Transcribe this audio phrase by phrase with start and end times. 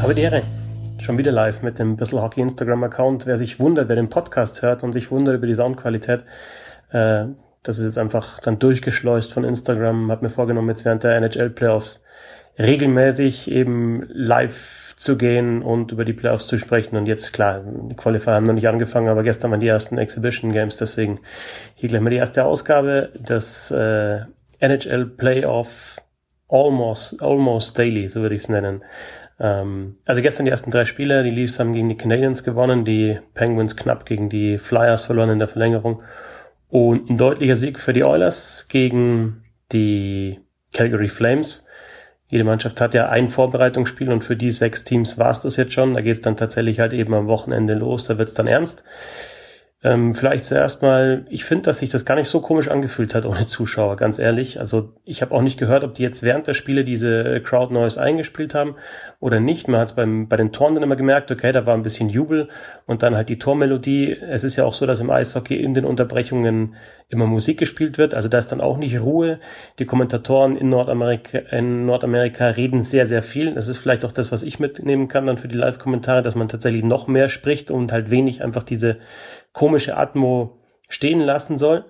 [0.00, 0.42] Habe die Ehre.
[0.98, 3.26] Schon wieder live mit dem Bissl Hockey Instagram-Account.
[3.26, 6.24] Wer sich wundert, wer den Podcast hört und sich wundert über die Soundqualität,
[6.90, 7.26] äh,
[7.62, 10.10] das ist jetzt einfach dann durchgeschleust von Instagram.
[10.10, 12.02] Hab mir vorgenommen, jetzt während der NHL-Playoffs
[12.58, 16.96] regelmäßig eben live zu gehen und über die Playoffs zu sprechen.
[16.96, 20.52] Und jetzt, klar, die Qualifier haben noch nicht angefangen, aber gestern waren die ersten Exhibition
[20.52, 20.78] Games.
[20.78, 21.20] Deswegen
[21.74, 24.20] hier gleich mal die erste Ausgabe des äh,
[24.60, 25.98] NHL Playoff
[26.48, 28.82] Almost, Almost Daily, so würde ich es nennen.
[29.40, 31.24] Ähm, also gestern die ersten drei Spiele.
[31.24, 35.38] Die Leafs haben gegen die Canadiens gewonnen, die Penguins knapp gegen die Flyers verloren in
[35.38, 36.02] der Verlängerung.
[36.68, 40.38] Und ein deutlicher Sieg für die Oilers gegen die
[40.72, 41.66] Calgary Flames.
[42.28, 45.72] Jede Mannschaft hat ja ein Vorbereitungsspiel und für die sechs Teams war es das jetzt
[45.72, 45.94] schon.
[45.94, 48.84] Da geht es dann tatsächlich halt eben am Wochenende los, da wird es dann ernst.
[49.82, 53.24] Ähm, vielleicht zuerst mal, ich finde, dass sich das gar nicht so komisch angefühlt hat
[53.24, 54.60] ohne Zuschauer, ganz ehrlich.
[54.60, 57.72] Also ich habe auch nicht gehört, ob die jetzt während der Spiele diese äh, Crowd
[57.72, 58.76] Noise eingespielt haben
[59.20, 59.68] oder nicht.
[59.68, 62.48] Man hat es bei den Toren dann immer gemerkt, okay, da war ein bisschen Jubel
[62.84, 64.12] und dann halt die Tormelodie.
[64.20, 66.74] Es ist ja auch so, dass im Eishockey in den Unterbrechungen
[67.10, 68.14] immer Musik gespielt wird.
[68.14, 69.40] Also da ist dann auch nicht Ruhe.
[69.78, 73.54] Die Kommentatoren in Nordamerika, in Nordamerika reden sehr, sehr viel.
[73.54, 76.48] Das ist vielleicht auch das, was ich mitnehmen kann dann für die Live-Kommentare, dass man
[76.48, 78.98] tatsächlich noch mehr spricht und halt wenig einfach diese
[79.52, 80.59] komische Atmo
[80.90, 81.86] stehen lassen soll.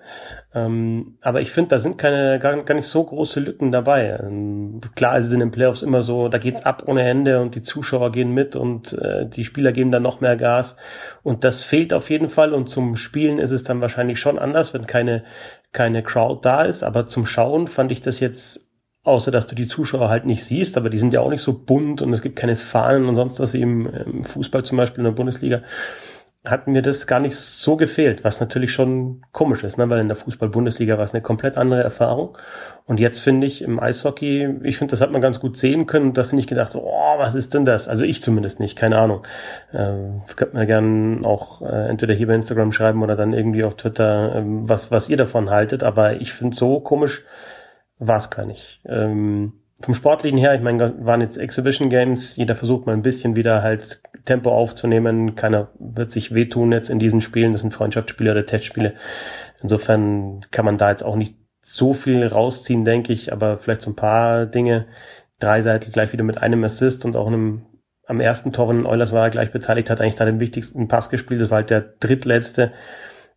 [0.54, 4.18] Ähm, aber ich finde, da sind keine gar, gar nicht so große Lücken dabei.
[4.20, 7.62] Ähm, klar, es sind in Playoffs immer so, da geht's ab ohne Ende und die
[7.62, 10.76] Zuschauer gehen mit und äh, die Spieler geben dann noch mehr Gas.
[11.22, 12.52] Und das fehlt auf jeden Fall.
[12.52, 15.24] Und zum Spielen ist es dann wahrscheinlich schon anders, wenn keine
[15.72, 16.82] keine Crowd da ist.
[16.82, 18.70] Aber zum Schauen fand ich das jetzt
[19.02, 21.58] außer dass du die Zuschauer halt nicht siehst, aber die sind ja auch nicht so
[21.58, 25.04] bunt und es gibt keine Fahnen und sonst was im, im Fußball zum Beispiel in
[25.04, 25.62] der Bundesliga
[26.42, 29.90] hat mir das gar nicht so gefehlt, was natürlich schon komisch ist, ne?
[29.90, 32.38] weil in der Fußball-Bundesliga war es eine komplett andere Erfahrung.
[32.86, 36.14] Und jetzt finde ich im Eishockey, ich finde, das hat man ganz gut sehen können,
[36.14, 37.88] dass sie nicht gedacht, oh, was ist denn das?
[37.88, 39.26] Also ich zumindest nicht, keine Ahnung.
[39.72, 43.76] Äh, könnt mir gerne auch äh, entweder hier bei Instagram schreiben oder dann irgendwie auf
[43.76, 45.82] Twitter, äh, was, was ihr davon haltet.
[45.82, 47.22] Aber ich finde, so komisch
[47.98, 48.80] war es gar nicht.
[48.86, 53.36] Ähm, vom Sportlichen her, ich meine, waren jetzt Exhibition Games, jeder versucht mal ein bisschen
[53.36, 58.30] wieder halt Tempo aufzunehmen, keiner wird sich wehtun jetzt in diesen Spielen, das sind Freundschaftsspiele
[58.30, 58.94] oder Testspiele.
[59.62, 63.90] Insofern kann man da jetzt auch nicht so viel rausziehen, denke ich, aber vielleicht so
[63.90, 64.86] ein paar Dinge.
[65.38, 67.66] Dreiseitig gleich wieder mit einem Assist und auch einem
[68.06, 71.40] am ersten Tor von Eulers war gleich beteiligt, hat eigentlich da den wichtigsten Pass gespielt,
[71.40, 72.72] das war halt der drittletzte.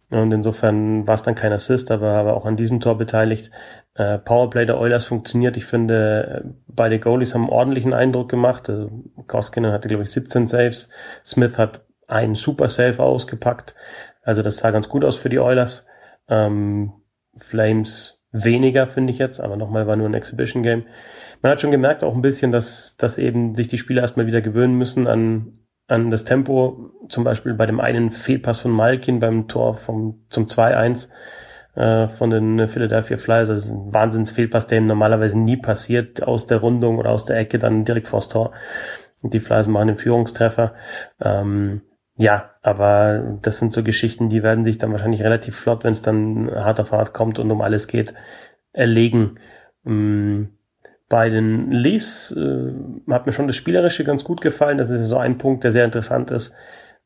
[0.09, 3.50] Und insofern war es dann kein Assist, aber, aber auch an diesem Tor beteiligt.
[3.96, 5.58] Äh, Powerplay der Oilers funktioniert.
[5.58, 8.69] Ich finde, beide Goalies haben einen ordentlichen Eindruck gemacht.
[8.69, 8.92] Also,
[9.28, 10.90] Koskinen hatte, glaube ich, 17 Saves.
[11.25, 13.75] Smith hat einen super Save ausgepackt.
[14.22, 15.88] Also das sah ganz gut aus für die Oilers.
[16.28, 16.94] Ähm,
[17.36, 20.86] Flames weniger, finde ich jetzt, aber nochmal war nur ein Exhibition Game.
[21.42, 24.42] Man hat schon gemerkt auch ein bisschen, dass, dass eben sich die Spieler erstmal wieder
[24.42, 29.48] gewöhnen müssen an, an das Tempo, zum Beispiel bei dem einen Fehlpass von Malkin beim
[29.48, 31.10] Tor vom, zum 2-1
[31.76, 33.50] äh, von den Philadelphia Flyers.
[33.50, 37.38] Das ist ein Wahnsinnsfehlpass, der ihm normalerweise nie passiert, aus der Rundung oder aus der
[37.38, 38.52] Ecke dann direkt vors Tor.
[39.22, 40.74] Und die Flyers machen den Führungstreffer.
[41.22, 41.82] Ähm,
[42.16, 46.02] ja, aber das sind so Geschichten, die werden sich dann wahrscheinlich relativ flott, wenn es
[46.02, 48.14] dann hart auf hart kommt und um alles geht,
[48.72, 49.40] erlegen.
[49.86, 50.58] Ähm,
[51.13, 52.74] bei den Leafs äh,
[53.07, 54.79] hat mir schon das Spielerische ganz gut gefallen.
[54.79, 56.56] Das ist so ein Punkt, der sehr interessant ist.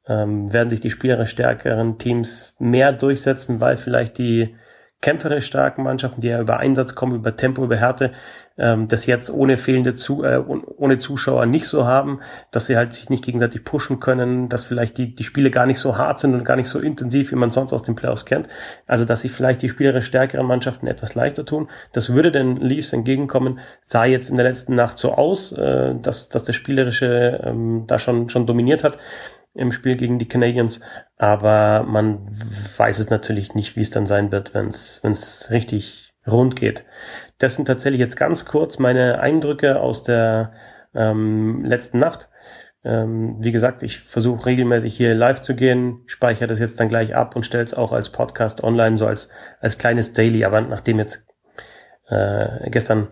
[0.07, 4.55] Ähm, werden sich die spielerisch stärkeren Teams mehr durchsetzen, weil vielleicht die
[5.01, 8.13] kämpferisch starken Mannschaften, die ja über Einsatz kommen, über Tempo, über Härte,
[8.57, 12.19] ähm, das jetzt ohne fehlende zu, äh, ohne Zuschauer nicht so haben,
[12.49, 15.79] dass sie halt sich nicht gegenseitig pushen können, dass vielleicht die, die Spiele gar nicht
[15.79, 18.47] so hart sind und gar nicht so intensiv, wie man sonst aus den Playoffs kennt.
[18.87, 21.69] Also dass sich vielleicht die spielerisch stärkeren Mannschaften etwas leichter tun.
[21.93, 23.59] Das würde den Leafs entgegenkommen.
[23.85, 27.99] Sah jetzt in der letzten Nacht so aus, äh, dass, dass der Spielerische ähm, da
[27.99, 28.97] schon, schon dominiert hat
[29.57, 30.79] im Spiel gegen die Canadiens,
[31.17, 32.29] aber man
[32.77, 36.85] weiß es natürlich nicht, wie es dann sein wird, wenn es richtig rund geht.
[37.37, 40.53] Das sind tatsächlich jetzt ganz kurz meine Eindrücke aus der
[40.93, 42.29] ähm, letzten Nacht.
[42.83, 47.15] Ähm, wie gesagt, ich versuche regelmäßig hier live zu gehen, speichere das jetzt dann gleich
[47.15, 49.29] ab und stelle es auch als Podcast online, so als,
[49.59, 50.45] als kleines Daily.
[50.45, 51.25] Aber nachdem jetzt
[52.07, 53.09] äh, gestern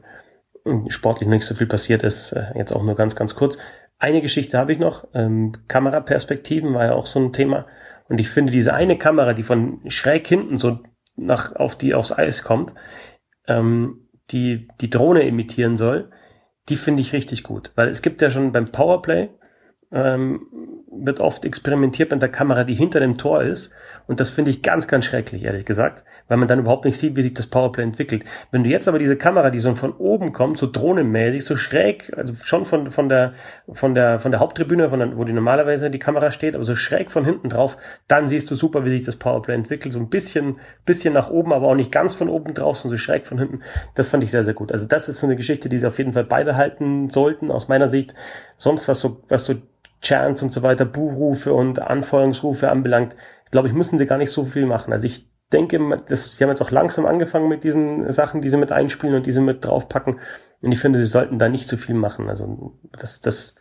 [0.87, 3.57] sportlich nicht so viel passiert ist, äh, jetzt auch nur ganz, ganz kurz.
[4.05, 5.07] Eine Geschichte habe ich noch.
[5.15, 7.65] Ähm, Kameraperspektiven war ja auch so ein Thema.
[8.07, 10.77] Und ich finde diese eine Kamera, die von schräg hinten so
[11.15, 12.75] nach auf die aufs Eis kommt,
[13.47, 16.11] ähm, die die Drohne imitieren soll,
[16.69, 19.29] die finde ich richtig gut, weil es gibt ja schon beim Powerplay
[19.95, 20.47] ähm,
[20.97, 23.71] wird oft experimentiert mit der Kamera, die hinter dem Tor ist.
[24.07, 27.15] Und das finde ich ganz, ganz schrecklich, ehrlich gesagt, weil man dann überhaupt nicht sieht,
[27.15, 28.23] wie sich das Powerplay entwickelt.
[28.51, 32.11] Wenn du jetzt aber diese Kamera, die so von oben kommt, so drohnenmäßig, so schräg,
[32.15, 33.33] also schon von, von der,
[33.71, 36.75] von der, von der Haupttribüne, von der, wo die normalerweise die Kamera steht, aber so
[36.75, 37.77] schräg von hinten drauf,
[38.07, 39.93] dann siehst du super, wie sich das Powerplay entwickelt.
[39.93, 43.03] So ein bisschen, bisschen nach oben, aber auch nicht ganz von oben drauf, sondern so
[43.03, 43.61] schräg von hinten.
[43.95, 44.71] Das fand ich sehr, sehr gut.
[44.71, 47.87] Also das ist so eine Geschichte, die sie auf jeden Fall beibehalten sollten, aus meiner
[47.87, 48.13] Sicht.
[48.57, 49.55] Sonst was so, was so
[50.01, 53.15] Chants und so weiter, Buhrufe und Anfeuerungsrufe anbelangt,
[53.51, 54.91] glaube ich, müssen sie gar nicht so viel machen.
[54.91, 58.57] Also ich denke, das, sie haben jetzt auch langsam angefangen mit diesen Sachen, die sie
[58.57, 60.19] mit einspielen und die sie mit draufpacken.
[60.61, 62.29] Und ich finde, sie sollten da nicht zu viel machen.
[62.29, 63.55] Also das, das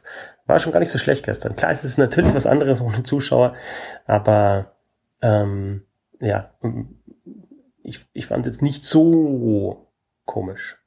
[0.47, 1.57] war schon gar nicht so schlecht gestern.
[1.57, 3.55] Klar, es ist natürlich was anderes ohne Zuschauer,
[4.07, 4.73] aber
[5.23, 5.83] ähm,
[6.21, 6.51] ja,
[7.83, 9.89] ich, ich fand es jetzt nicht so
[10.25, 10.79] komisch.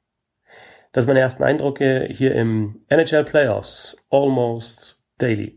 [0.92, 4.06] Das sind meine ersten Eindrücke hier im NHL Playoffs.
[4.10, 5.52] Almost Daily.